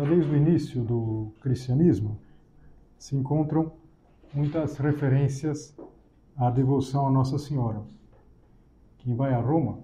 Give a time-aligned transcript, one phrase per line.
[0.00, 2.18] Já desde o início do cristianismo
[2.98, 3.72] se encontram
[4.32, 5.76] muitas referências
[6.34, 7.82] à devoção à Nossa Senhora.
[8.96, 9.80] Quem vai a Roma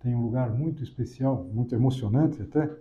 [0.00, 2.74] tem um lugar muito especial, muito emocionante até,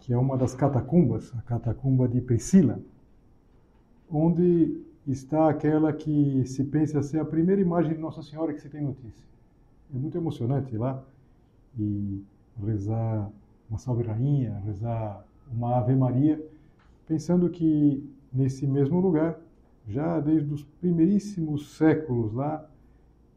[0.00, 2.80] que é uma das catacumbas, a catacumba de Priscila,
[4.10, 8.70] onde está aquela que se pensa ser a primeira imagem de Nossa Senhora que se
[8.70, 9.26] tem notícia.
[9.94, 11.04] É muito emocionante ir lá
[11.78, 12.24] e
[12.64, 13.30] rezar
[13.68, 16.44] uma Salve Rainha, rezar uma Ave Maria,
[17.06, 19.40] pensando que nesse mesmo lugar,
[19.86, 22.68] já desde os primeiríssimos séculos lá,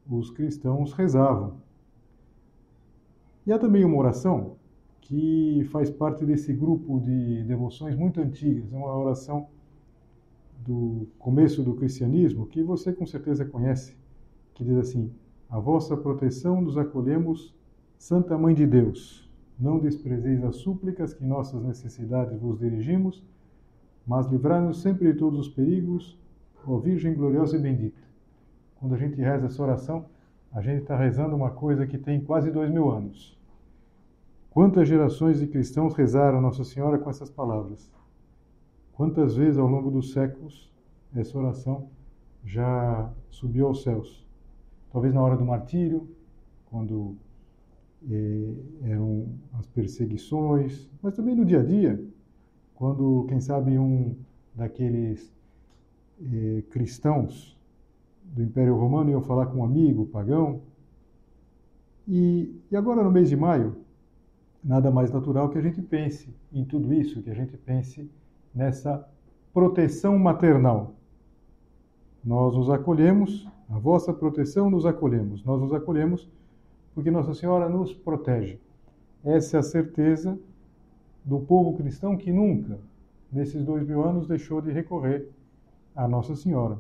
[0.09, 1.57] os cristãos rezavam.
[3.45, 4.57] E há também uma oração
[5.01, 9.47] que faz parte desse grupo de devoções muito antigas, é uma oração
[10.59, 13.95] do começo do cristianismo que você com certeza conhece,
[14.53, 15.11] que diz assim:
[15.49, 17.55] A vossa proteção nos acolhemos,
[17.97, 19.28] Santa Mãe de Deus.
[19.59, 23.21] Não desprezeis as súplicas que nossas necessidades vos dirigimos,
[24.07, 26.17] mas livrai-nos sempre de todos os perigos,
[26.65, 28.01] ó Virgem gloriosa e bendita.
[28.79, 30.05] Quando a gente reza essa oração,
[30.53, 33.37] a gente está rezando uma coisa que tem quase dois mil anos.
[34.49, 37.91] Quantas gerações de cristãos rezaram Nossa Senhora com essas palavras?
[38.93, 40.71] Quantas vezes ao longo dos séculos
[41.15, 41.89] essa oração
[42.43, 44.25] já subiu aos céus?
[44.91, 46.09] Talvez na hora do martírio,
[46.65, 47.15] quando
[48.83, 52.01] eram as perseguições, mas também no dia a dia,
[52.75, 54.15] quando, quem sabe, um
[54.55, 55.33] daqueles
[56.21, 57.57] eh, cristãos
[58.23, 60.61] do Império Romano ia falar com um amigo pagão.
[62.07, 63.75] E, e agora, no mês de maio,
[64.63, 68.09] nada mais natural que a gente pense em tudo isso, que a gente pense
[68.53, 69.05] nessa
[69.53, 70.93] proteção maternal.
[72.23, 76.29] Nós nos acolhemos, a vossa proteção nos acolhemos, nós nos acolhemos
[76.93, 78.59] porque Nossa Senhora nos protege.
[79.23, 80.37] Essa é a certeza
[81.23, 82.79] do povo cristão que nunca,
[83.31, 85.29] nesses dois mil anos, deixou de recorrer
[85.95, 86.79] à Nossa Senhora.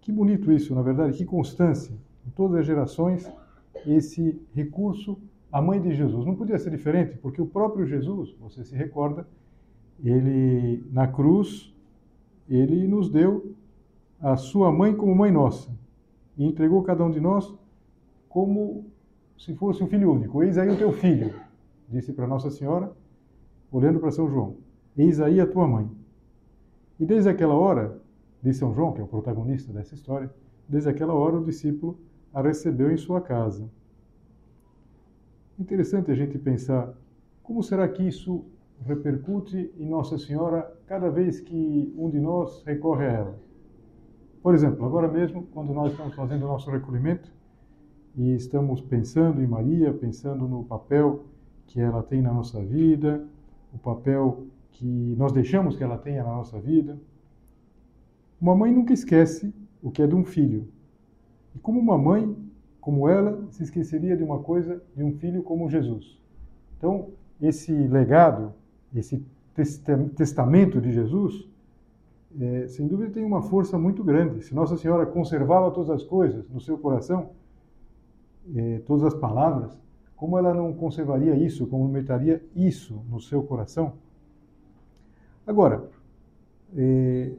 [0.00, 1.94] Que bonito isso, na verdade, que constância.
[2.26, 3.30] Em todas as gerações,
[3.86, 5.18] esse recurso
[5.52, 6.26] à mãe de Jesus.
[6.26, 9.26] Não podia ser diferente, porque o próprio Jesus, você se recorda,
[10.02, 11.72] ele na cruz,
[12.48, 13.54] ele nos deu
[14.20, 15.70] a sua mãe como mãe nossa
[16.36, 17.54] e entregou cada um de nós
[18.34, 18.86] como
[19.38, 20.42] se fosse um filho único.
[20.42, 21.32] Eis aí o teu filho,
[21.88, 22.90] disse para Nossa Senhora,
[23.70, 24.56] olhando para São João.
[24.96, 25.88] Eis aí a tua mãe.
[26.98, 28.02] E desde aquela hora,
[28.42, 30.28] de São João, que é o protagonista dessa história,
[30.68, 31.96] desde aquela hora o discípulo
[32.32, 33.70] a recebeu em sua casa.
[35.56, 36.92] Interessante a gente pensar
[37.40, 38.44] como será que isso
[38.84, 43.38] repercute em Nossa Senhora cada vez que um de nós recorre a ela.
[44.42, 47.32] Por exemplo, agora mesmo, quando nós estamos fazendo o nosso recolhimento,
[48.16, 51.24] e estamos pensando em Maria, pensando no papel
[51.66, 53.26] que ela tem na nossa vida,
[53.72, 56.98] o papel que nós deixamos que ela tenha na nossa vida.
[58.40, 59.52] Uma mãe nunca esquece
[59.82, 60.68] o que é de um filho.
[61.54, 62.36] E como uma mãe,
[62.80, 66.20] como ela, se esqueceria de uma coisa de um filho como Jesus.
[66.76, 67.08] Então,
[67.40, 68.52] esse legado,
[68.94, 69.24] esse
[70.16, 71.48] testamento de Jesus,
[72.40, 74.44] é, sem dúvida tem uma força muito grande.
[74.44, 77.30] Se Nossa Senhora conservava todas as coisas no seu coração,
[78.54, 79.78] eh, todas as palavras,
[80.16, 83.94] como ela não conservaria isso, como metaria isso no seu coração?
[85.46, 85.88] Agora,
[86.76, 87.32] eh,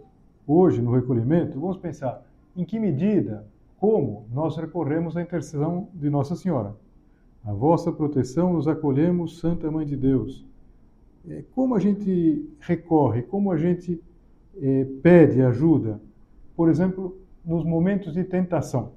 [0.45, 2.23] hoje no recolhimento, vamos pensar
[2.55, 3.47] em que medida,
[3.79, 6.75] como nós recorremos à intercessão de Nossa Senhora.
[7.43, 10.45] A vossa proteção nos acolhemos, Santa Mãe de Deus.
[11.27, 14.01] Eh, como a gente recorre, como a gente
[14.61, 15.99] eh, pede ajuda,
[16.55, 18.93] por exemplo, nos momentos de tentação.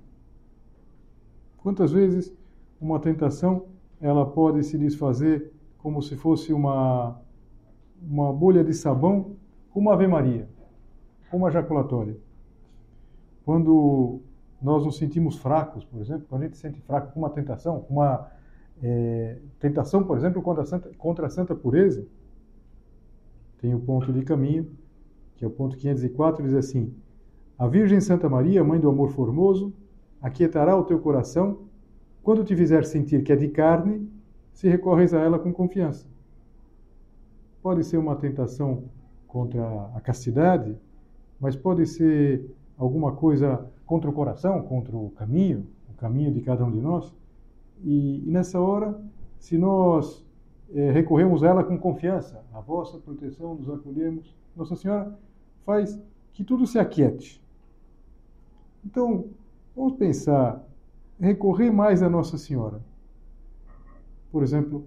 [1.58, 2.34] Quantas vezes
[2.80, 3.66] uma tentação
[4.00, 7.20] ela pode se desfazer como se fosse uma,
[8.02, 9.36] uma bolha de sabão,
[9.74, 10.48] uma Ave Maria,
[11.32, 12.16] uma jaculatória.
[13.44, 14.20] Quando
[14.60, 17.86] nós nos sentimos fracos, por exemplo, quando a gente se sente fraco com uma tentação,
[17.88, 18.28] uma
[18.82, 22.06] é, tentação, por exemplo, contra a, santa, contra a santa pureza,
[23.60, 24.70] tem o ponto de caminho,
[25.36, 26.94] que é o ponto 504, diz assim:
[27.58, 29.72] A Virgem Santa Maria, Mãe do Amor Formoso,
[30.20, 31.58] aquietará o teu coração
[32.22, 34.06] quando te fizer sentir que é de carne,
[34.52, 36.06] se recorres a ela com confiança.
[37.62, 38.84] Pode ser uma tentação
[39.26, 40.76] contra a castidade,
[41.40, 42.44] mas pode ser
[42.76, 47.14] alguma coisa contra o coração, contra o caminho, o caminho de cada um de nós.
[47.82, 49.00] E, e nessa hora,
[49.38, 50.24] se nós
[50.74, 55.18] é, recorremos a ela com confiança, a vossa proteção nos acolhemos, Nossa Senhora
[55.64, 56.00] faz
[56.32, 57.42] que tudo se aquiete.
[58.84, 59.26] Então,
[59.78, 60.66] vamos pensar,
[61.20, 62.82] recorrer mais a Nossa Senhora.
[64.32, 64.84] Por exemplo,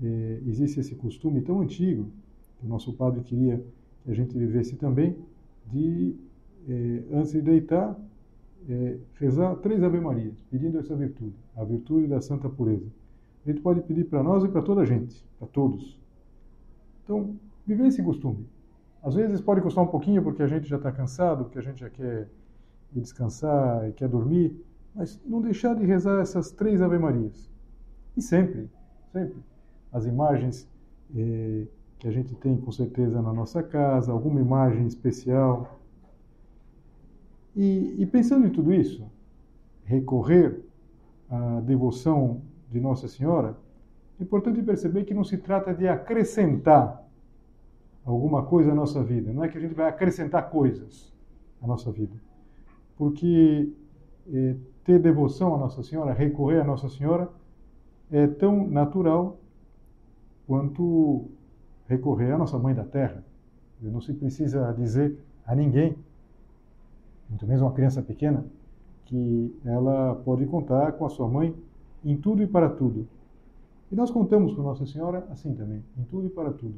[0.00, 2.06] é, existe esse costume tão antigo,
[2.58, 3.62] que o nosso padre queria
[4.04, 5.16] que a gente vivesse também,
[5.66, 6.14] de,
[6.68, 7.98] é, antes de deitar,
[8.68, 12.86] é, rezar três Ave-Marias, pedindo essa virtude, a virtude da santa pureza.
[13.44, 15.98] A gente pode pedir para nós e para toda a gente, para todos.
[17.02, 17.34] Então,
[17.66, 18.46] viver esse costume.
[19.02, 21.80] Às vezes pode custar um pouquinho porque a gente já está cansado, porque a gente
[21.80, 22.28] já quer
[22.94, 24.56] ir descansar e quer dormir,
[24.94, 27.50] mas não deixar de rezar essas três Ave-Marias.
[28.16, 28.70] E sempre,
[29.12, 29.38] sempre.
[29.92, 30.68] As imagens
[31.14, 31.66] eh,
[31.98, 35.80] que a gente tem com certeza na nossa casa, alguma imagem especial,
[37.56, 39.04] e, e pensando em tudo isso,
[39.84, 40.60] recorrer
[41.30, 43.56] à devoção de Nossa Senhora,
[44.18, 47.04] é importante perceber que não se trata de acrescentar
[48.04, 49.32] alguma coisa à nossa vida.
[49.32, 51.12] Não é que a gente vai acrescentar coisas
[51.62, 52.14] à nossa vida.
[52.96, 53.72] Porque
[54.32, 57.30] é, ter devoção à Nossa Senhora, recorrer à Nossa Senhora,
[58.10, 59.38] é tão natural
[60.46, 61.26] quanto
[61.88, 63.24] recorrer à nossa Mãe da Terra.
[63.80, 65.96] Não se precisa dizer a ninguém
[67.28, 68.44] muito menos uma criança pequena,
[69.06, 71.54] que ela pode contar com a sua mãe
[72.04, 73.06] em tudo e para tudo.
[73.90, 76.74] E nós contamos com Nossa Senhora assim também, em tudo e para tudo.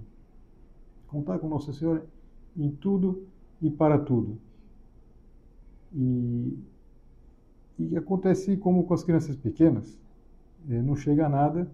[1.09, 2.05] Contar com Nossa Senhora
[2.57, 3.27] em tudo
[3.61, 4.39] e para tudo.
[5.95, 6.59] E,
[7.79, 9.99] e acontece como com as crianças pequenas,
[10.69, 11.71] é, não chega nada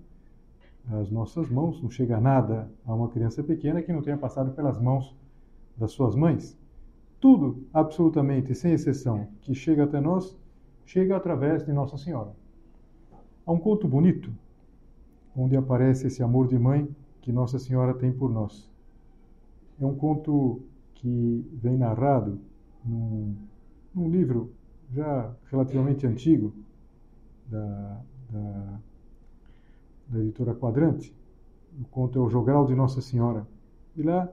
[0.91, 4.81] às nossas mãos, não chega nada a uma criança pequena que não tenha passado pelas
[4.81, 5.17] mãos
[5.77, 6.59] das suas mães.
[7.21, 10.37] Tudo, absolutamente, sem exceção, que chega até nós,
[10.85, 12.35] chega através de Nossa Senhora.
[13.47, 14.33] Há um conto bonito,
[15.37, 16.89] onde aparece esse amor de mãe
[17.21, 18.69] que Nossa Senhora tem por nós.
[19.81, 20.61] É um conto
[20.95, 22.41] que vem narrado
[22.85, 23.35] num,
[23.95, 24.53] num livro
[24.91, 26.53] já relativamente antigo,
[27.49, 28.01] da,
[28.31, 28.81] da,
[30.09, 31.15] da editora Quadrante.
[31.81, 33.47] O conto é O Jogral de Nossa Senhora.
[33.97, 34.29] E lá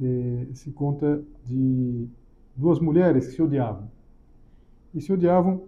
[0.00, 2.08] eh, se conta de
[2.56, 3.90] duas mulheres que se odiavam.
[4.94, 5.62] E se odiavam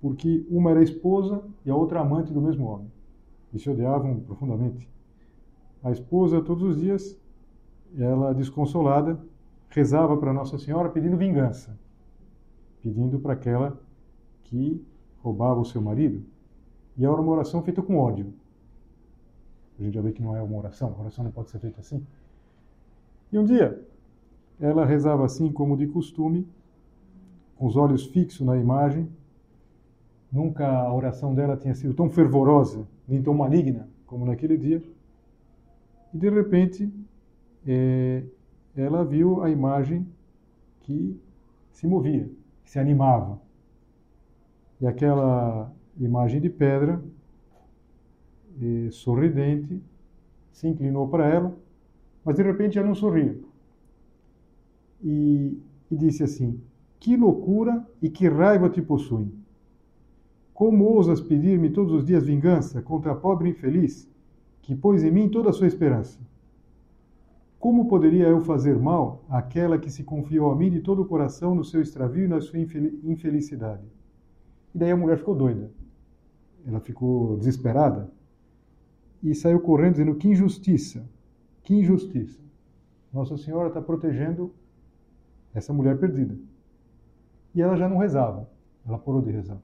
[0.00, 2.90] porque uma era esposa e a outra amante do mesmo homem.
[3.52, 4.88] E se odiavam profundamente.
[5.82, 7.18] A esposa, todos os dias,
[7.96, 9.18] ela desconsolada,
[9.68, 11.78] rezava para Nossa Senhora pedindo vingança,
[12.86, 13.80] pedindo para aquela
[14.44, 14.80] que
[15.18, 16.22] roubava o seu marido.
[16.96, 18.32] E era uma oração feita com ódio.
[19.76, 21.80] A gente já vê que não é uma oração, a oração não pode ser feita
[21.80, 22.06] assim.
[23.32, 23.84] E um dia,
[24.60, 26.46] ela rezava assim como de costume,
[27.56, 29.08] com os olhos fixos na imagem.
[30.30, 34.80] Nunca a oração dela tinha sido tão fervorosa, nem tão maligna como naquele dia.
[36.14, 36.88] E de repente,
[37.66, 38.22] é,
[38.76, 40.06] ela viu a imagem
[40.82, 41.20] que
[41.72, 42.30] se movia,
[42.66, 43.40] se animava.
[44.78, 47.02] E aquela imagem de pedra,
[48.90, 49.82] sorridente,
[50.52, 51.56] se inclinou para ela
[52.26, 53.44] mas de repente ela não sorriu.
[55.00, 55.56] E,
[55.88, 56.60] e disse assim:
[56.98, 59.32] Que loucura e que raiva te possuem!
[60.52, 64.10] Como ousas pedir-me todos os dias vingança contra a pobre infeliz
[64.60, 66.18] que pôs em mim toda a sua esperança?
[67.58, 71.54] Como poderia eu fazer mal àquela que se confiou a mim de todo o coração
[71.54, 73.84] no seu extravio e na sua infelicidade?
[74.74, 75.70] E daí a mulher ficou doida.
[76.66, 78.10] Ela ficou desesperada
[79.22, 81.08] e saiu correndo dizendo: Que injustiça!
[81.62, 82.40] Que injustiça.
[83.12, 84.54] Nossa Senhora está protegendo
[85.52, 86.36] essa mulher perdida.
[87.54, 88.48] E ela já não rezava.
[88.86, 89.58] Ela parou de rezar.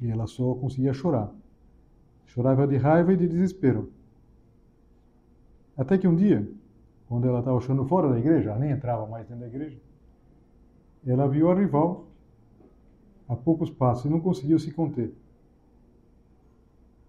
[0.00, 1.34] E ela só conseguia chorar.
[2.26, 3.90] Chorava de raiva e de desespero.
[5.76, 6.48] Até que um dia,
[7.08, 9.78] quando ela estava chorando fora da igreja, ela nem entrava mais dentro da igreja,
[11.06, 12.06] ela viu a rival
[13.28, 15.12] a poucos passos e não conseguiu se conter.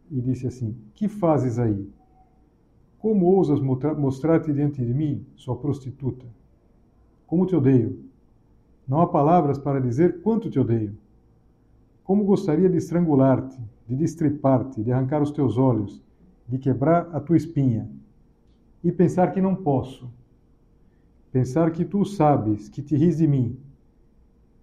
[0.10, 1.90] E disse assim: Que fazes aí?
[3.00, 6.26] Como ousas mostrar-te diante de mim, sua prostituta?
[7.26, 8.06] Como te odeio!
[8.88, 10.98] Não há palavras para dizer quanto te odeio.
[12.04, 16.02] Como gostaria de estrangular-te, de destripar-te, de arrancar os teus olhos,
[16.48, 17.90] de quebrar a tua espinha.
[18.84, 20.10] E pensar que não posso.
[21.32, 23.58] Pensar que tu sabes, que te ris de mim.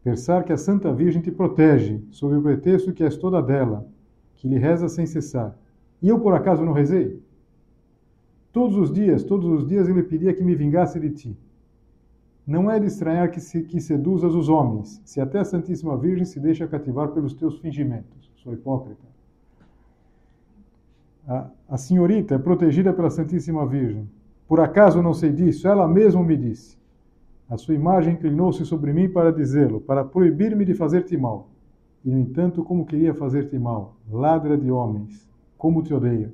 [0.02, 3.86] Pensar que a Santa Virgem te protege, sob o pretexto que és toda dela,
[4.34, 5.58] que lhe reza sem cessar.
[6.02, 7.22] E eu por acaso não rezei?
[8.52, 11.38] Todos os dias, todos os dias eu lhe pedia que me vingasse de ti.
[12.46, 16.26] Não é de estranhar que, se, que seduzas os homens, se até a Santíssima Virgem
[16.26, 18.30] se deixa cativar pelos teus fingimentos.
[18.36, 19.13] Sou hipócrita.
[21.26, 24.08] A, a senhorita é protegida pela Santíssima Virgem.
[24.46, 25.66] Por acaso não sei disso?
[25.66, 26.78] Ela mesma me disse.
[27.48, 31.48] A sua imagem inclinou-se sobre mim para dizê-lo, para proibir-me de fazer-te mal.
[32.04, 35.26] E, no entanto, como queria fazer-te mal, ladra de homens,
[35.56, 36.32] como te odeio.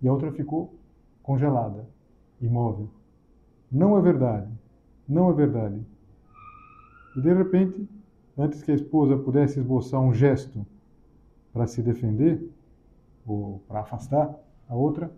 [0.00, 0.74] E a outra ficou
[1.22, 1.86] congelada,
[2.40, 2.88] imóvel.
[3.70, 4.50] Não é verdade.
[5.08, 5.80] Não é verdade.
[7.16, 7.88] E de repente,
[8.36, 10.66] antes que a esposa pudesse esboçar um gesto
[11.52, 12.42] para se defender,
[13.68, 14.38] para afastar
[14.68, 15.12] a outra,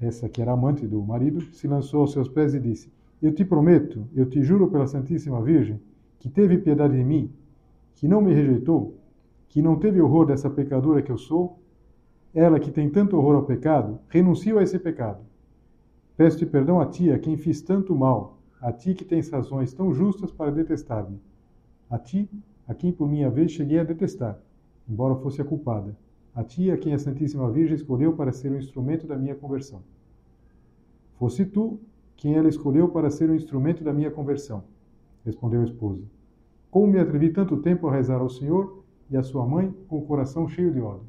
[0.00, 3.44] essa que era amante do marido, se lançou aos seus pés e disse: Eu te
[3.44, 5.80] prometo, eu te juro pela Santíssima Virgem,
[6.18, 7.32] que teve piedade de mim,
[7.94, 8.98] que não me rejeitou,
[9.48, 11.60] que não teve horror dessa pecadora que eu sou,
[12.34, 15.20] ela que tem tanto horror ao pecado, renunciou a esse pecado.
[16.16, 19.92] Peço-te perdão a ti, a quem fiz tanto mal, a ti que tens razões tão
[19.92, 21.20] justas para detestar-me,
[21.90, 22.30] a ti,
[22.66, 24.38] a quem por minha vez cheguei a detestar,
[24.88, 25.96] embora fosse a culpada,
[26.34, 29.82] a ti a quem a Santíssima Virgem escolheu para ser o instrumento da minha conversão.
[31.18, 31.78] Fosse tu
[32.16, 34.64] quem ela escolheu para ser o instrumento da minha conversão,
[35.24, 36.02] respondeu a esposa.
[36.70, 40.06] Como me atrevi tanto tempo a rezar ao Senhor e à sua mãe com o
[40.06, 41.06] coração cheio de ódio.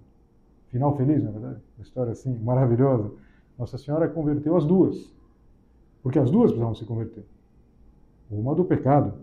[0.68, 1.62] Final feliz, na é verdade?
[1.78, 3.12] Uma história assim, maravilhosa.
[3.58, 5.14] Nossa Senhora converteu as duas,
[6.02, 7.24] porque as duas precisavam se converter.
[8.30, 9.14] Uma do pecado.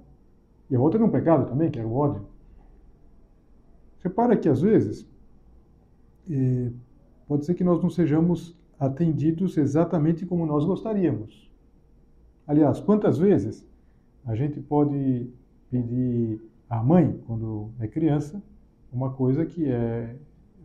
[0.71, 2.25] E a outra de um pecado também, que era o ódio.
[4.03, 5.10] Repara que às vezes
[6.31, 6.73] eh,
[7.27, 11.51] pode ser que nós não sejamos atendidos exatamente como nós gostaríamos.
[12.47, 13.67] Aliás, quantas vezes
[14.25, 15.29] a gente pode
[15.71, 18.43] pedir à mãe, quando é criança,
[18.93, 20.17] uma coisa que é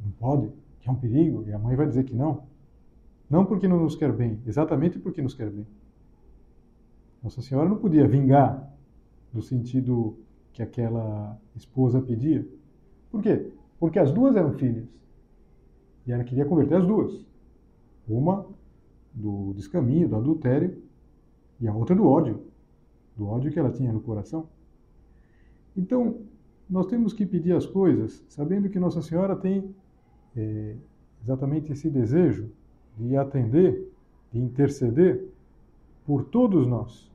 [0.04, 2.44] não pode, que é um perigo, e a mãe vai dizer que não.
[3.30, 5.66] Não porque não nos quer bem, exatamente porque nos quer bem.
[7.24, 8.72] Nossa Senhora não podia vingar
[9.34, 10.16] no sentido
[10.54, 12.48] que aquela esposa pedia.
[13.10, 13.52] Por quê?
[13.80, 14.86] Porque as duas eram filhas.
[16.06, 17.26] E ela queria converter as duas.
[18.08, 18.46] Uma
[19.14, 20.82] do descaminho, do adultério,
[21.60, 22.42] e a outra do ódio.
[23.16, 24.48] Do ódio que ela tinha no coração.
[25.76, 26.18] Então,
[26.70, 29.74] nós temos que pedir as coisas sabendo que Nossa Senhora tem
[30.36, 30.76] é,
[31.24, 32.50] exatamente esse desejo
[32.98, 33.92] de atender,
[34.32, 35.28] de interceder
[36.06, 37.12] por todos nós.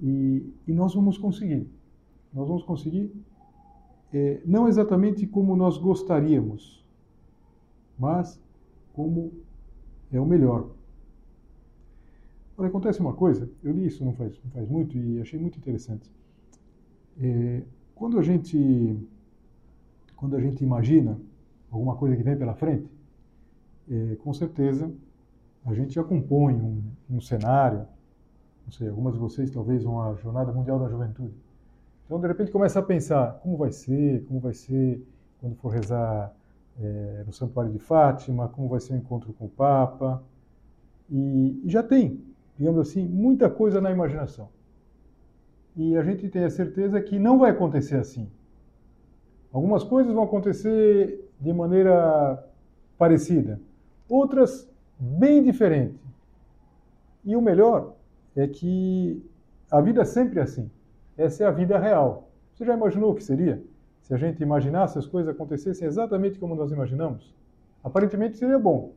[0.00, 1.68] E, e nós vamos conseguir.
[2.32, 3.12] Nós vamos conseguir,
[4.12, 6.83] é, não exatamente como nós gostaríamos,
[7.98, 8.40] mas
[8.92, 9.32] como
[10.12, 10.70] é o melhor.
[12.56, 15.58] Olha, acontece uma coisa, eu li isso não faz, não faz muito e achei muito
[15.58, 16.10] interessante.
[17.20, 17.62] É,
[17.94, 18.96] quando a gente
[20.16, 21.18] quando a gente imagina
[21.70, 22.88] alguma coisa que vem pela frente,
[23.90, 24.90] é, com certeza
[25.66, 27.86] a gente já compõe um, um cenário,
[28.64, 31.34] não sei, algumas de vocês talvez à Jornada Mundial da Juventude.
[32.04, 35.02] Então, de repente, começa a pensar como vai ser, como vai ser
[35.40, 36.34] quando for rezar
[36.80, 40.22] é, no Santuário de Fátima, como vai ser o encontro com o Papa.
[41.10, 42.20] E, e já tem,
[42.58, 44.48] digamos assim, muita coisa na imaginação.
[45.76, 48.28] E a gente tem a certeza que não vai acontecer assim.
[49.52, 52.44] Algumas coisas vão acontecer de maneira
[52.96, 53.60] parecida,
[54.08, 55.98] outras bem diferente.
[57.24, 57.94] E o melhor
[58.36, 59.22] é que
[59.70, 60.70] a vida é sempre assim.
[61.16, 62.28] Essa é a vida real.
[62.52, 63.62] Você já imaginou o que seria
[64.04, 67.34] se a gente imaginasse as coisas acontecessem exatamente como nós imaginamos?
[67.82, 68.92] Aparentemente seria bom.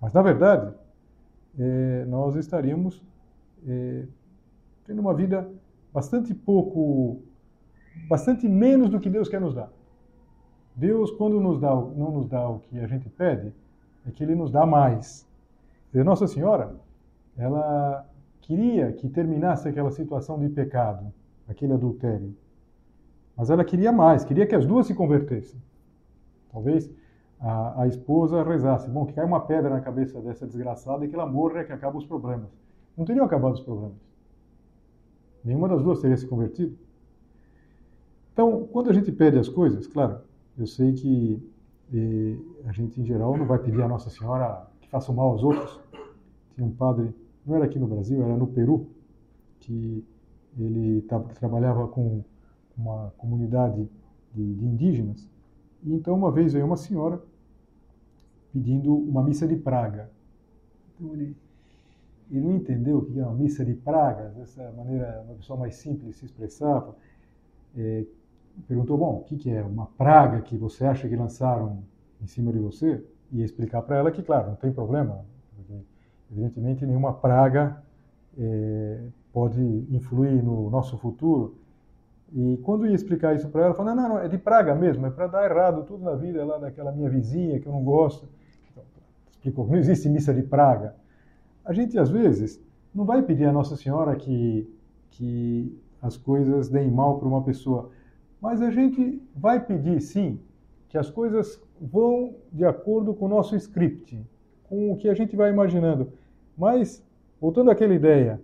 [0.00, 0.74] Mas, na verdade,
[1.56, 3.00] é, nós estaríamos
[3.64, 4.04] é,
[4.84, 5.48] tendo uma vida
[5.94, 7.22] bastante pouco,
[8.08, 9.70] bastante menos do que Deus quer nos dar.
[10.74, 13.52] Deus, quando nos dá, não nos dá o que a gente pede,
[14.04, 15.24] é que Ele nos dá mais.
[15.92, 16.74] Dizer, Nossa Senhora,
[17.38, 18.04] ela
[18.40, 21.12] queria que terminasse aquela situação de pecado,
[21.48, 22.34] aquele adultério.
[23.40, 25.58] Mas ela queria mais, queria que as duas se convertessem.
[26.52, 26.90] Talvez
[27.40, 31.14] a, a esposa rezasse, bom, que caia uma pedra na cabeça dessa desgraçada e que
[31.14, 32.50] ela morra, que acaba os problemas.
[32.94, 33.96] Não teriam acabado os problemas.
[35.42, 36.76] Nenhuma das duas teria se convertido.
[38.34, 40.20] Então, quando a gente pede as coisas, claro,
[40.58, 41.42] eu sei que
[41.94, 42.36] eh,
[42.68, 45.80] a gente, em geral, não vai pedir a Nossa Senhora que faça mal aos outros.
[46.54, 47.14] Tinha um padre,
[47.46, 48.86] não era aqui no Brasil, era no Peru,
[49.60, 50.04] que
[50.58, 51.06] ele
[51.38, 52.22] trabalhava com
[52.80, 53.88] uma comunidade
[54.34, 55.28] de, de indígenas.
[55.82, 57.22] E então, uma vez veio uma senhora
[58.52, 60.10] pedindo uma missa de praga.
[60.94, 61.36] Então, ele,
[62.30, 65.76] ele não entendeu o que era uma missa de praga, dessa maneira, uma pessoa mais
[65.76, 66.96] simples se expressava.
[67.76, 68.04] É,
[68.66, 71.82] perguntou, bom, o que, que é uma praga que você acha que lançaram
[72.20, 73.02] em cima de você?
[73.32, 75.24] E explicar para ela que, claro, não tem problema,
[76.30, 77.82] evidentemente nenhuma praga
[78.38, 79.60] é, pode
[79.90, 81.56] influir no nosso futuro.
[82.32, 85.10] E quando ia explicar isso para ela, falou, não, não, é de praga mesmo, é
[85.10, 88.28] para dar errado tudo na vida lá daquela minha vizinha que eu não gosto.
[88.70, 88.84] Então,
[89.30, 90.94] explicou, não existe missa de praga.
[91.64, 92.62] A gente, às vezes,
[92.94, 94.68] não vai pedir a Nossa Senhora que,
[95.10, 97.90] que as coisas deem mal para uma pessoa,
[98.40, 100.40] mas a gente vai pedir, sim,
[100.88, 104.24] que as coisas vão de acordo com o nosso script,
[104.68, 106.12] com o que a gente vai imaginando.
[106.56, 107.04] Mas,
[107.40, 108.40] voltando àquela ideia,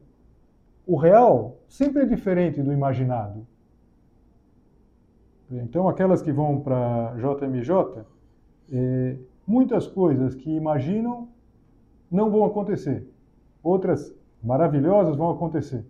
[0.86, 3.46] o real sempre é diferente do imaginado.
[5.50, 8.04] Então, aquelas que vão para JMJ,
[8.72, 11.28] é, muitas coisas que imaginam
[12.10, 13.06] não vão acontecer.
[13.62, 14.12] Outras
[14.42, 15.84] maravilhosas vão acontecer.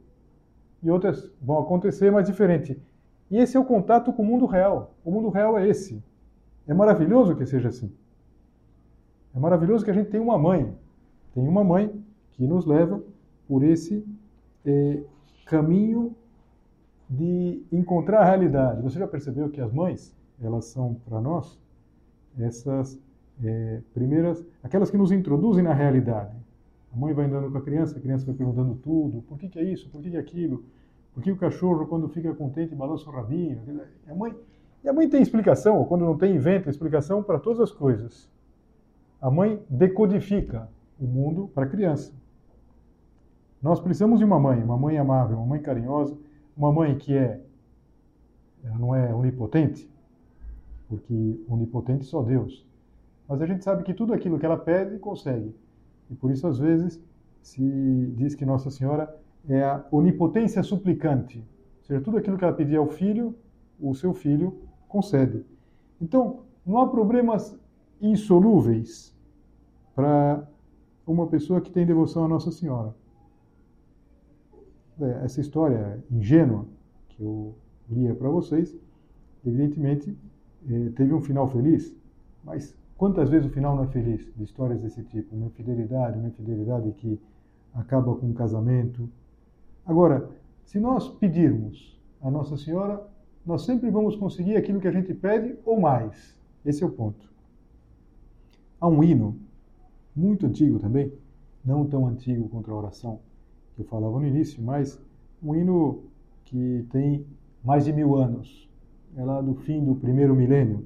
[0.83, 2.81] E outras vão acontecer, mas diferente.
[3.31, 4.95] E esse é o contato com o mundo real.
[5.05, 6.03] O mundo real é esse.
[6.67, 7.91] É maravilhoso que seja assim.
[9.35, 10.73] É maravilhoso que a gente tenha uma mãe.
[11.35, 11.93] Tem uma mãe
[12.33, 13.03] que nos leva
[13.49, 14.07] por esse
[14.65, 15.03] é,
[15.47, 16.15] caminho
[17.09, 18.83] de encontrar a realidade.
[18.83, 21.59] Você já percebeu que as mães, elas são para nós
[22.39, 23.01] essas
[23.43, 26.37] é, primeiras, aquelas que nos introduzem na realidade.
[26.93, 29.59] A mãe vai andando com a criança, a criança vai perguntando tudo: por que, que
[29.59, 30.65] é isso, por que, que é aquilo,
[31.15, 33.61] por que o cachorro, quando fica contente, balança o rabinho.
[34.09, 34.35] A mãe,
[34.85, 38.29] e a mãe tem explicação, ou quando não tem, inventa explicação para todas as coisas.
[39.21, 40.69] A mãe decodifica
[41.01, 42.13] o mundo para a criança.
[43.63, 46.17] Nós precisamos de uma mãe, uma mãe amável, uma mãe carinhosa,
[46.57, 47.41] uma mãe que é,
[48.65, 49.89] ela não é onipotente,
[50.89, 52.67] porque onipotente só Deus.
[53.29, 55.55] Mas a gente sabe que tudo aquilo que ela pede, consegue.
[56.11, 57.03] E por isso, às vezes,
[57.43, 59.15] se diz que Nossa Senhora
[59.49, 61.39] é a onipotência suplicante.
[61.39, 63.35] Ou seja, tudo aquilo que ela pedir ao filho,
[63.81, 65.45] o seu filho concede.
[66.01, 67.59] Então, não há problemas
[68.01, 69.15] insolúveis
[69.95, 70.47] para
[71.07, 72.95] uma pessoa que tem devoção a Nossa Senhora.
[75.01, 76.67] É, essa história ingênua
[77.09, 77.55] que eu
[77.89, 78.75] lia para vocês,
[79.45, 80.17] evidentemente
[80.69, 81.95] eh, teve um final feliz,
[82.43, 85.37] mas quantas vezes o final não é feliz de histórias desse tipo?
[85.37, 87.21] Uma infidelidade, uma infidelidade que
[87.75, 89.09] acaba com um casamento.
[89.85, 90.29] Agora,
[90.65, 93.07] se nós pedirmos a Nossa Senhora,
[93.45, 96.37] nós sempre vamos conseguir aquilo que a gente pede ou mais.
[96.65, 97.31] Esse é o ponto.
[98.81, 99.37] Há um hino
[100.15, 101.13] muito antigo também,
[101.65, 103.21] não tão antigo contra a oração,
[103.77, 104.99] que eu falava no início, mas
[105.43, 106.03] um hino
[106.47, 107.27] que tem
[107.63, 108.67] mais de mil anos.
[109.15, 110.83] É lá do fim do primeiro milênio,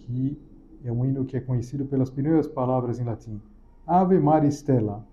[0.00, 0.36] que
[0.84, 3.40] é um hino que é conhecido pelas primeiras palavras em latim.
[3.86, 5.06] Ave Maria Stella.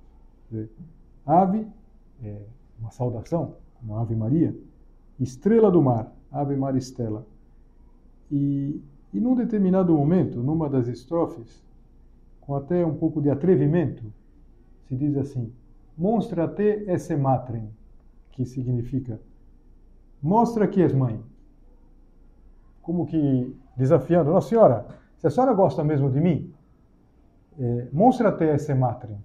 [1.26, 1.68] Ave
[2.24, 2.42] é
[2.80, 4.56] uma saudação, uma Ave Maria.
[5.20, 7.26] Estrela do mar, Ave Maria Stella.
[8.32, 8.82] E,
[9.14, 11.64] e num determinado momento, numa das estrofes,
[12.42, 14.04] com até um pouco de atrevimento,
[14.88, 15.52] se diz assim:
[15.98, 17.70] Mostra-te esse matrem,
[18.32, 19.20] que significa
[20.26, 21.24] mostra que és mãe.
[22.82, 24.86] Como que desafiando, Nossa Senhora,
[25.18, 26.54] se a senhora gosta mesmo de mim,
[27.60, 29.18] é, mostra-te esse matrem.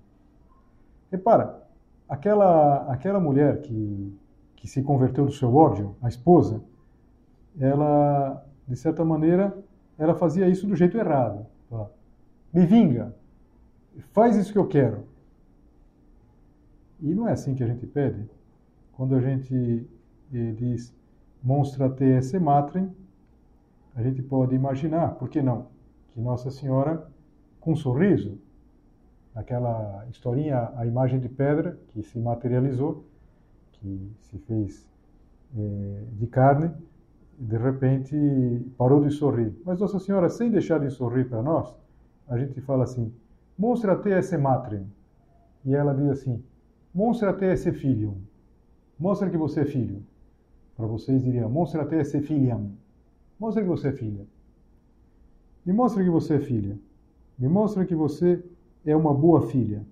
[1.10, 1.62] Repara,
[2.08, 4.18] aquela, aquela mulher que,
[4.56, 6.62] que se converteu do seu ódio, a esposa,
[7.58, 9.56] ela, de certa maneira,
[9.98, 11.46] ela fazia isso do jeito errado.
[12.52, 13.14] Me vinga,
[14.12, 15.04] faz isso que eu quero.
[17.02, 18.28] E não é assim que a gente pede.
[18.92, 19.86] Quando a gente
[20.32, 20.94] eh, diz
[21.42, 22.90] monstra te esse matrem,
[23.94, 25.66] a gente pode imaginar, por que não,
[26.12, 27.08] que Nossa Senhora,
[27.58, 28.38] com um sorriso,
[29.34, 33.04] aquela historinha, a imagem de pedra que se materializou,
[33.72, 34.86] que se fez
[35.56, 36.70] eh, de carne,
[37.38, 38.14] de repente
[38.76, 39.54] parou de sorrir.
[39.64, 41.74] Mas Nossa Senhora, sem deixar de sorrir para nós,
[42.28, 43.12] a gente fala assim:
[43.58, 44.86] mostra-te esse matrem.
[45.64, 46.42] E ela diz assim:
[46.94, 48.16] Mostra até esse filho.
[48.98, 50.02] Mostra que você é filho.
[50.76, 52.72] Para vocês diria, mostra até esse filham.
[53.38, 54.26] Mostra que você é filha.
[55.64, 56.78] Me mostra que você é filha.
[57.38, 58.42] Me mostra que você
[58.84, 59.84] é uma boa filha.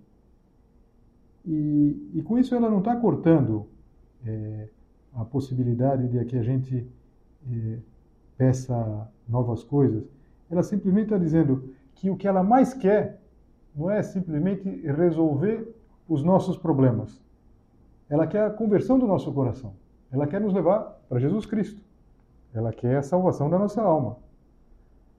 [1.46, 3.66] E, e com isso ela não está cortando
[4.26, 4.68] é,
[5.14, 6.86] a possibilidade de que a gente
[7.50, 7.78] eh,
[8.36, 10.04] peça novas coisas.
[10.50, 13.20] Ela simplesmente está dizendo que o que ela mais quer
[13.74, 15.74] não é simplesmente resolver
[16.08, 17.22] os nossos problemas.
[18.08, 19.74] Ela quer a conversão do nosso coração.
[20.10, 21.82] Ela quer nos levar para Jesus Cristo.
[22.54, 24.16] Ela quer a salvação da nossa alma.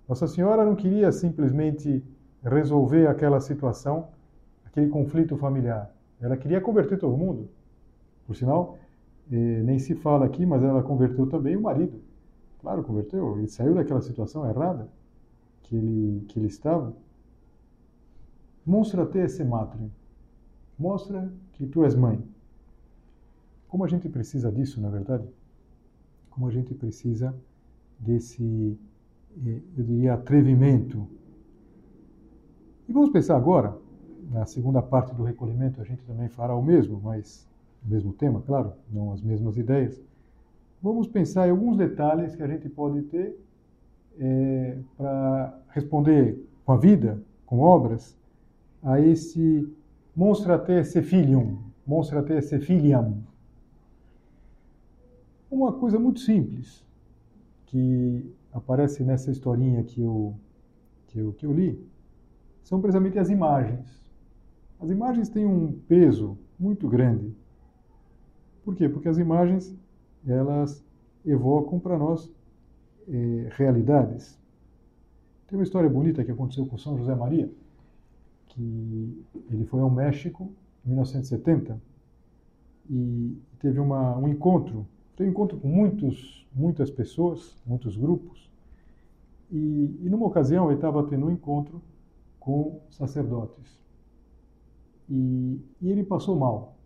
[0.08, 2.04] Nossa Senhora não queria simplesmente
[2.44, 4.08] resolver aquela situação,
[4.66, 5.94] aquele conflito familiar.
[6.20, 7.48] Ela queria converter todo mundo.
[8.26, 8.80] Por sinal,
[9.32, 12.02] eh, nem se fala aqui, mas ela converteu também o marido.
[12.60, 13.38] Claro, converteu.
[13.38, 14.90] Ele saiu daquela situação errada
[15.62, 16.94] que ele, que ele estava.
[18.66, 19.92] Mostra-te esse matri.
[20.80, 22.24] Mostra que tu és mãe.
[23.68, 25.28] Como a gente precisa disso, na verdade?
[26.30, 27.36] Como a gente precisa
[28.00, 28.80] desse,
[29.46, 31.06] eh, eu diria, atrevimento.
[32.88, 33.78] E vamos pensar agora,
[34.32, 37.46] na segunda parte do recolhimento, a gente também fará o mesmo, mas
[37.86, 40.02] o mesmo tema, claro, não as mesmas ideias.
[40.82, 43.38] Vamos pensar em alguns detalhes que a gente pode ter
[44.18, 48.18] é, para responder com a vida, com obras,
[48.82, 49.68] a esse
[50.20, 53.24] monstrate se filium, monstrate se filiam,
[55.50, 56.86] uma coisa muito simples
[57.68, 60.36] que aparece nessa historinha que eu,
[61.08, 61.82] que eu, que eu li
[62.62, 64.04] são precisamente as imagens.
[64.82, 67.34] As imagens têm um peso muito grande.
[68.66, 68.90] Por quê?
[68.90, 69.74] Porque as imagens
[70.28, 70.84] elas
[71.26, 72.30] evocam para nós
[73.08, 74.38] eh, realidades.
[75.48, 77.50] Tem uma história bonita que aconteceu com São José Maria,
[78.60, 80.52] que ele foi ao México
[80.86, 81.80] em 1970
[82.90, 84.86] e teve uma, um encontro
[85.20, 88.50] tenho encontro com muitos, muitas pessoas, muitos grupos,
[89.52, 91.82] e, e numa ocasião ele estava tendo um encontro
[92.40, 93.78] com sacerdotes.
[95.10, 96.78] E, e, ele passou mal,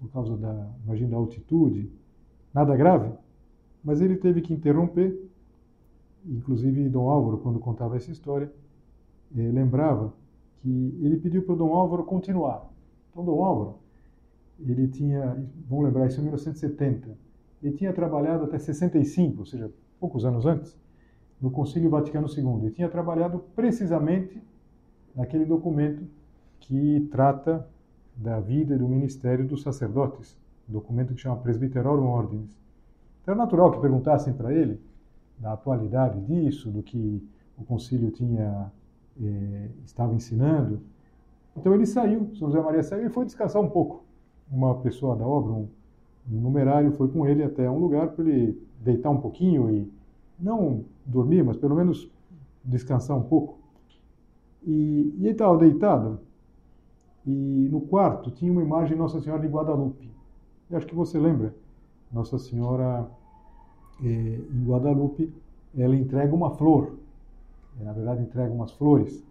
[0.00, 1.88] por causa da, imagina, da altitude,
[2.52, 3.12] nada grave,
[3.84, 5.16] mas ele teve que interromper.
[6.26, 8.52] Inclusive, Dom Álvaro, quando contava essa história,
[9.36, 10.12] eh, lembrava
[10.60, 12.68] que ele pediu para o Dom Álvaro continuar.
[13.10, 13.78] Então, Dom Álvaro,
[14.58, 17.16] ele tinha, vamos lembrar, isso em 1970,
[17.62, 20.78] ele tinha trabalhado até 65, ou seja, poucos anos antes,
[21.40, 22.62] no Concílio Vaticano II.
[22.62, 24.42] Ele tinha trabalhado precisamente
[25.14, 26.04] naquele documento
[26.60, 27.66] que trata
[28.16, 30.36] da vida e do ministério dos sacerdotes,
[30.68, 32.58] um documento que chama Presbyterorum Ordinis.
[33.22, 34.80] Então é natural que perguntassem para ele
[35.38, 37.22] da atualidade disso, do que
[37.56, 38.72] o concílio tinha
[39.22, 40.80] eh, estava ensinando.
[41.56, 44.04] Então ele saiu, São José Maria saiu e foi descansar um pouco.
[44.50, 45.68] Uma pessoa da obra, um
[46.30, 49.90] o numerário foi com ele até um lugar para ele deitar um pouquinho e
[50.38, 52.10] não dormir, mas pelo menos
[52.62, 53.56] descansar um pouco.
[54.66, 56.20] E, e ele estava deitado
[57.26, 60.10] e no quarto tinha uma imagem de Nossa Senhora de Guadalupe.
[60.70, 61.54] Eu acho que você lembra.
[62.12, 63.08] Nossa Senhora
[64.02, 65.32] eh, em Guadalupe,
[65.76, 66.97] ela entrega uma flor.
[67.80, 69.24] Na verdade, entrega umas flores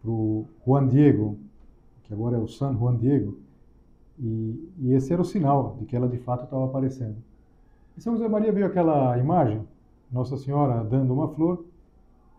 [0.00, 1.38] para o Juan Diego,
[2.04, 3.38] que agora é o San Juan Diego,
[4.18, 7.16] e, e, esse era o sinal de que ela de fato estava aparecendo.
[7.96, 9.66] E São José Maria viu aquela imagem,
[10.12, 11.64] Nossa Senhora dando uma flor,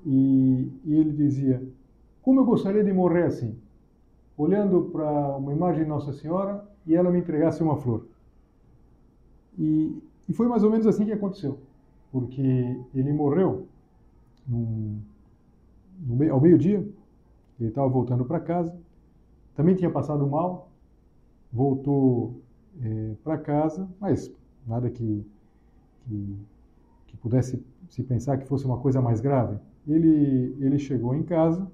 [0.05, 1.61] e, e ele dizia:
[2.21, 3.57] Como eu gostaria de morrer assim,
[4.37, 8.05] olhando para uma imagem de Nossa Senhora e ela me entregasse uma flor.
[9.57, 11.59] E, e foi mais ou menos assim que aconteceu,
[12.11, 12.41] porque
[12.93, 13.67] ele morreu
[14.47, 14.99] num,
[16.01, 16.85] no, ao meio-dia,
[17.59, 18.75] ele estava voltando para casa,
[19.55, 20.69] também tinha passado mal,
[21.51, 22.41] voltou
[22.81, 24.31] é, para casa, mas
[24.65, 25.25] nada que,
[26.05, 26.37] que,
[27.07, 29.57] que, pudesse se pensar que fosse uma coisa mais grave.
[29.87, 31.69] Ele, ele chegou em casa,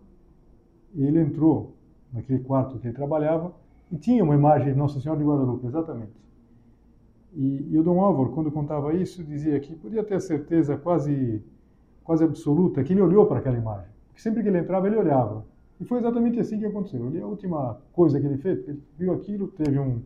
[0.96, 1.76] ele entrou
[2.12, 3.54] naquele quarto que ele trabalhava
[3.92, 6.13] e tinha uma imagem de Nossa Senhora de Guadalupe, exatamente.
[7.34, 11.44] E, e o Dom Álvaro, quando contava isso, dizia que podia ter a certeza quase,
[12.04, 13.97] quase absoluta que ele olhou para aquela imagem.
[14.18, 15.46] Porque sempre que ele entrava, ele olhava.
[15.80, 17.06] E foi exatamente assim que aconteceu.
[17.06, 20.02] Ele, a última coisa que ele fez, ele viu aquilo, teve um,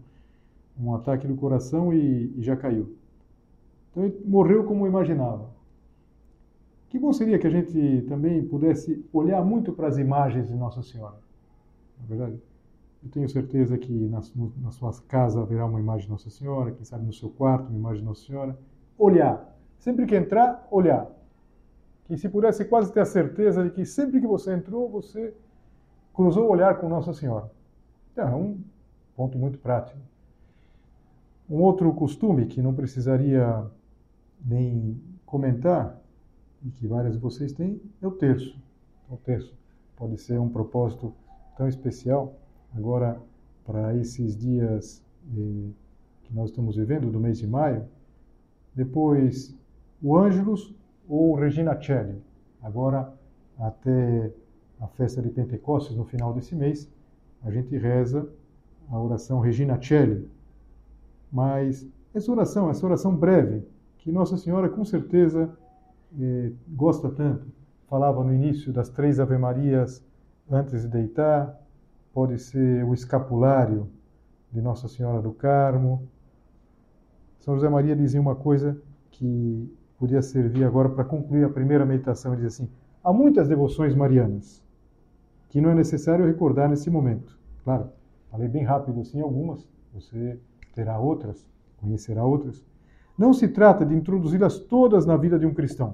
[0.77, 2.93] um ataque no coração e, e já caiu.
[3.89, 5.49] Então ele morreu como imaginava.
[6.89, 10.83] Que bom seria que a gente também pudesse olhar muito para as imagens de Nossa
[10.83, 11.15] Senhora.
[11.97, 12.37] Na verdade,
[13.01, 14.19] eu tenho certeza que na,
[14.61, 17.79] na sua casa haverá uma imagem de Nossa Senhora, quem sabe no seu quarto uma
[17.79, 18.59] imagem de Nossa Senhora.
[18.97, 19.55] Olhar.
[19.79, 21.09] Sempre que entrar, olhar.
[22.11, 25.33] Que se pudesse quase ter a certeza de que sempre que você entrou, você
[26.13, 27.49] cruzou o olhar com Nossa Senhora.
[28.11, 28.59] Então, é um
[29.15, 29.97] ponto muito prático.
[31.49, 33.65] Um outro costume que não precisaria
[34.43, 36.01] nem comentar,
[36.61, 38.61] e que várias de vocês têm, é o terço.
[39.09, 39.57] O terço
[39.95, 41.13] pode ser um propósito
[41.55, 42.35] tão especial
[42.75, 43.21] agora
[43.65, 45.69] para esses dias eh,
[46.23, 47.87] que nós estamos vivendo, do mês de maio.
[48.75, 49.57] Depois
[50.01, 50.75] o Ângelus
[51.07, 52.21] ou Regina Celli.
[52.61, 53.13] Agora,
[53.59, 54.31] até
[54.79, 56.91] a festa de Pentecostes, no final desse mês,
[57.43, 58.27] a gente reza
[58.89, 60.29] a oração Regina Celli.
[61.31, 63.63] Mas essa oração, essa oração breve,
[63.97, 65.55] que Nossa Senhora com certeza
[66.19, 67.47] eh, gosta tanto,
[67.87, 70.03] falava no início das três Ave-Marias
[70.49, 71.59] antes de deitar,
[72.13, 73.89] pode ser o escapulário
[74.51, 76.07] de Nossa Senhora do Carmo.
[77.39, 82.33] São José Maria dizia uma coisa que podia servir agora para concluir a primeira meditação.
[82.33, 82.67] Ele diz assim:
[83.03, 84.59] há muitas devoções marianas
[85.47, 87.37] que não é necessário recordar nesse momento.
[87.63, 87.87] Claro,
[88.31, 90.39] falei bem rápido assim algumas, você
[90.73, 92.65] terá outras, conhecerá outras.
[93.15, 95.93] Não se trata de introduzi-las todas na vida de um cristão.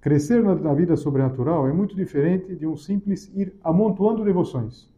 [0.00, 4.90] Crescer na vida sobrenatural é muito diferente de um simples ir amontoando devoções.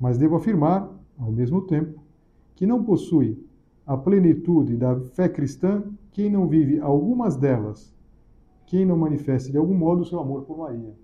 [0.00, 2.00] Mas devo afirmar, ao mesmo tempo,
[2.54, 3.46] que não possui
[3.88, 7.90] a plenitude da fé cristã quem não vive algumas delas,
[8.66, 10.94] quem não manifeste de algum modo o seu amor por Maria.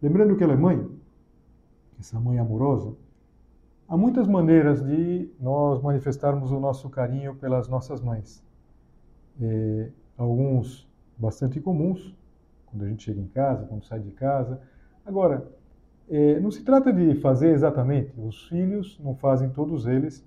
[0.00, 0.88] Lembrando que ela é mãe,
[1.98, 2.94] essa mãe amorosa,
[3.88, 8.44] há muitas maneiras de nós manifestarmos o nosso carinho pelas nossas mães.
[9.40, 12.14] É, alguns bastante comuns,
[12.66, 14.60] quando a gente chega em casa, quando sai de casa.
[15.04, 15.50] Agora,
[16.08, 20.24] é, não se trata de fazer exatamente, os filhos não fazem todos eles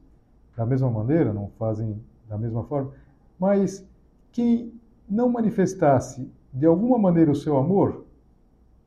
[0.59, 2.91] da mesma maneira, não fazem da mesma forma,
[3.39, 3.87] mas
[4.29, 4.73] quem
[5.09, 8.03] não manifestasse de alguma maneira o seu amor,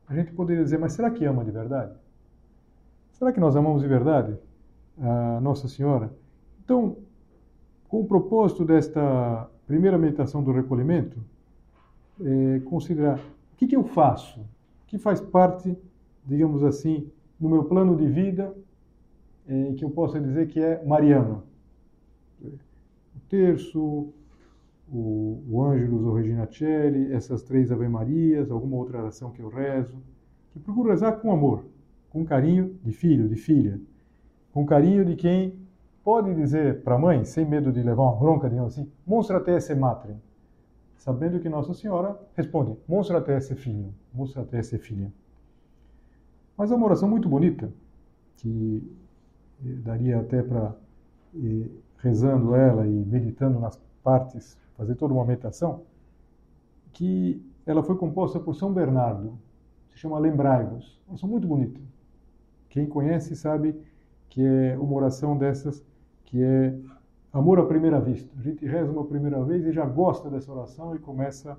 [0.07, 1.95] a gente poderia dizer, mas será que ama de verdade?
[3.13, 4.37] Será que nós amamos de verdade
[5.01, 6.13] a Nossa Senhora?
[6.63, 6.97] Então,
[7.89, 11.17] com o propósito desta primeira meditação do recolhimento,
[12.23, 14.45] é, considerar o que, que eu faço, o
[14.85, 15.75] que faz parte,
[16.23, 17.09] digamos assim,
[17.39, 18.53] no meu plano de vida,
[19.47, 21.51] é, que eu possa dizer que é mariano
[23.33, 24.13] terço,
[24.87, 29.49] o, o Ângelus ou Regina Celli, essas três Ave Marias, alguma outra oração que eu
[29.49, 29.95] rezo,
[30.51, 31.65] que procuro rezar com amor,
[32.11, 33.81] com carinho de filho, de filha,
[34.51, 35.55] com carinho de quem
[36.03, 39.73] pode dizer para a mãe, sem medo de levar uma bronca, digamos assim, monstrate esse
[39.73, 40.21] matrem,
[40.95, 45.11] sabendo que Nossa Senhora responde, monstrate esse filho, monstrate esse filha.
[46.55, 47.73] Mas é uma oração muito bonita,
[48.37, 48.95] que
[49.59, 50.82] daria até para
[51.97, 55.81] rezando ela e meditando nas partes, fazer toda uma meditação,
[56.91, 59.37] que ela foi composta por São Bernardo,
[59.89, 61.01] se chama Lembrai-vos.
[61.07, 61.79] Uma oração muito bonita.
[62.69, 63.79] Quem conhece sabe
[64.29, 65.85] que é uma oração dessas
[66.25, 66.75] que é
[67.31, 68.29] amor à primeira vista.
[68.37, 71.57] A gente reza uma primeira vez e já gosta dessa oração e começa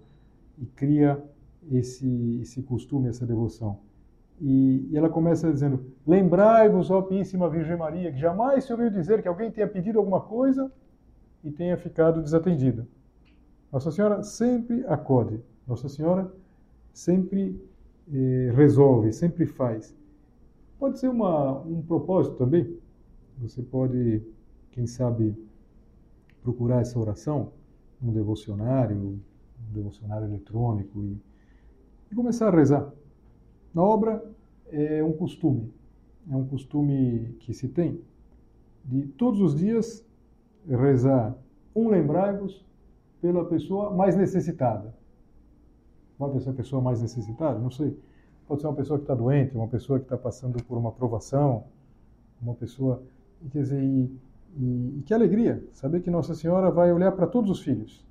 [0.58, 1.22] e cria
[1.70, 3.78] esse, esse costume, essa devoção.
[4.40, 9.22] E, e ela começa dizendo: Lembrai-vos, ó Píssima Virgem Maria, que jamais se ouviu dizer
[9.22, 10.70] que alguém tenha pedido alguma coisa
[11.42, 12.86] e tenha ficado desatendido.
[13.72, 16.32] Nossa Senhora sempre acode, Nossa Senhora
[16.92, 17.60] sempre
[18.12, 19.94] eh, resolve, sempre faz.
[20.78, 22.78] Pode ser uma, um propósito também.
[23.38, 24.22] Você pode,
[24.70, 25.36] quem sabe,
[26.42, 27.52] procurar essa oração
[28.00, 29.20] num devocionário, um
[29.72, 31.18] devocionário eletrônico e,
[32.10, 32.92] e começar a rezar.
[33.74, 34.24] Na obra
[34.70, 35.72] é um costume,
[36.30, 38.00] é um costume que se tem
[38.84, 40.06] de todos os dias
[40.68, 41.36] rezar
[41.74, 42.64] um lembrai-vos
[43.20, 44.94] pela pessoa mais necessitada.
[46.16, 47.58] Pode ser a pessoa mais necessitada?
[47.58, 47.98] Não sei.
[48.46, 51.64] Pode ser uma pessoa que está doente, uma pessoa que está passando por uma provação,
[52.40, 53.02] uma pessoa.
[53.50, 54.10] Quer dizer, e,
[54.56, 58.04] e, e que alegria saber que Nossa Senhora vai olhar para todos os filhos.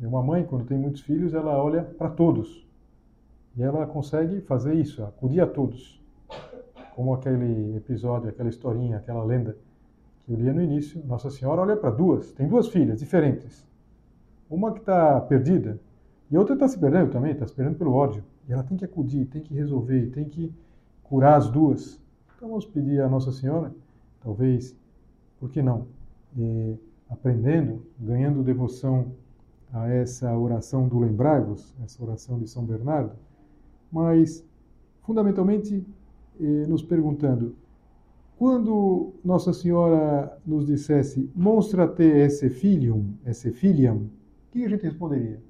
[0.00, 2.66] Uma mãe, quando tem muitos filhos, ela olha para todos.
[3.60, 6.02] E ela consegue fazer isso, acudir a todos.
[6.94, 9.54] Como aquele episódio, aquela historinha, aquela lenda
[10.24, 11.04] que eu lia no início.
[11.04, 13.68] Nossa Senhora olha para duas, tem duas filhas diferentes.
[14.48, 15.78] Uma que está perdida
[16.30, 18.24] e outra está se perdendo também, está se perdendo pelo ódio.
[18.48, 20.50] E ela tem que acudir, tem que resolver, tem que
[21.02, 22.00] curar as duas.
[22.34, 23.70] Então vamos pedir a Nossa Senhora,
[24.22, 24.74] talvez,
[25.38, 25.86] por que não?
[26.34, 26.78] E,
[27.10, 29.12] aprendendo, ganhando devoção
[29.70, 33.12] a essa oração do Lembrai-vos, essa oração de São Bernardo,
[33.90, 34.44] mas
[35.02, 35.84] fundamentalmente
[36.40, 37.54] eh, nos perguntando:
[38.38, 45.40] quando Nossa Senhora nos dissesse monstrate esse filium, esse filium, o que a gente responderia?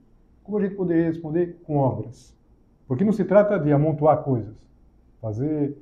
[0.43, 1.61] Como a gente poderia responder?
[1.65, 2.35] Com obras.
[2.89, 4.57] Porque não se trata de amontoar coisas,
[5.21, 5.77] fazer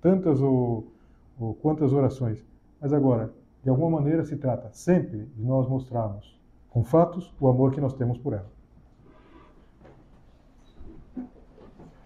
[0.00, 0.86] tantas ou,
[1.38, 2.42] ou quantas orações.
[2.80, 3.30] Mas agora,
[3.62, 6.40] de alguma maneira, se trata sempre de nós mostrarmos
[6.70, 8.55] com fatos o amor que nós temos por ela.